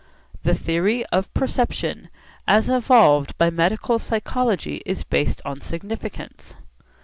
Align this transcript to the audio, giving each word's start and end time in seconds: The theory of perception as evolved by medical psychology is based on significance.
The 0.41 0.55
theory 0.55 1.05
of 1.11 1.31
perception 1.35 2.09
as 2.47 2.69
evolved 2.69 3.37
by 3.37 3.51
medical 3.51 3.99
psychology 3.99 4.81
is 4.83 5.03
based 5.03 5.43
on 5.45 5.61
significance. 5.61 6.55